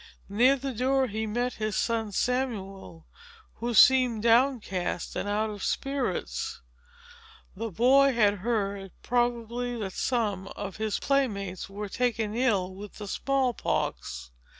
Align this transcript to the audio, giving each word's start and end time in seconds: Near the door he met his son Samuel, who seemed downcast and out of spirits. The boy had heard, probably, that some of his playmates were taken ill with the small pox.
Near 0.29 0.55
the 0.55 0.73
door 0.73 1.05
he 1.05 1.27
met 1.27 1.53
his 1.61 1.75
son 1.75 2.11
Samuel, 2.11 3.05
who 3.57 3.75
seemed 3.75 4.23
downcast 4.23 5.15
and 5.15 5.29
out 5.29 5.51
of 5.51 5.61
spirits. 5.61 6.59
The 7.55 7.69
boy 7.69 8.11
had 8.11 8.39
heard, 8.39 8.93
probably, 9.03 9.77
that 9.79 9.93
some 9.93 10.47
of 10.55 10.77
his 10.77 10.97
playmates 10.99 11.69
were 11.69 11.87
taken 11.87 12.33
ill 12.33 12.73
with 12.73 12.93
the 12.93 13.07
small 13.07 13.53
pox. 13.53 14.31